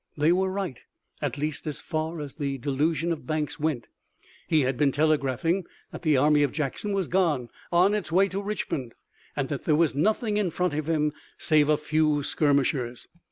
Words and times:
They 0.17 0.31
were 0.31 0.49
right, 0.49 0.79
at 1.21 1.37
least 1.37 1.67
as 1.67 1.79
far 1.79 2.21
as 2.21 2.33
the 2.33 2.57
delusion 2.57 3.11
of 3.11 3.27
Banks 3.27 3.59
went. 3.59 3.85
He 4.47 4.61
had 4.61 4.75
been 4.75 4.91
telegraphing 4.91 5.65
that 5.91 6.01
the 6.01 6.17
army 6.17 6.41
of 6.41 6.51
Jackson 6.51 6.91
was 6.93 7.07
gone, 7.07 7.49
on 7.71 7.93
its 7.93 8.11
way 8.11 8.27
to 8.29 8.41
Richmond, 8.41 8.95
and 9.35 9.47
that 9.49 9.65
there 9.65 9.75
was 9.75 9.93
nothing 9.93 10.37
in 10.37 10.49
front 10.49 10.73
of 10.73 10.89
him 10.89 11.13
save 11.37 11.69
a 11.69 11.77
few 11.77 12.23
skirmishers. 12.23 13.05